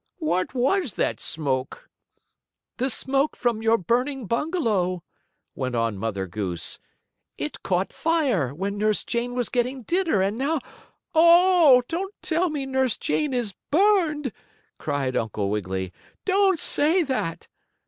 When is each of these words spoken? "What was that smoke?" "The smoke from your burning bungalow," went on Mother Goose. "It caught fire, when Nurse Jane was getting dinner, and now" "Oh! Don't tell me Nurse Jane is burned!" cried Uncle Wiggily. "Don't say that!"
"What 0.17 0.55
was 0.55 0.93
that 0.93 1.19
smoke?" 1.19 1.87
"The 2.77 2.89
smoke 2.89 3.35
from 3.35 3.61
your 3.61 3.77
burning 3.77 4.25
bungalow," 4.25 5.03
went 5.53 5.75
on 5.75 5.95
Mother 5.95 6.25
Goose. 6.25 6.79
"It 7.37 7.61
caught 7.61 7.93
fire, 7.93 8.51
when 8.51 8.79
Nurse 8.79 9.03
Jane 9.03 9.35
was 9.35 9.49
getting 9.49 9.83
dinner, 9.83 10.19
and 10.19 10.39
now" 10.39 10.57
"Oh! 11.13 11.83
Don't 11.87 12.15
tell 12.23 12.49
me 12.49 12.65
Nurse 12.65 12.97
Jane 12.97 13.31
is 13.31 13.53
burned!" 13.69 14.33
cried 14.79 15.15
Uncle 15.15 15.51
Wiggily. 15.51 15.93
"Don't 16.25 16.57
say 16.59 17.03
that!" 17.03 17.47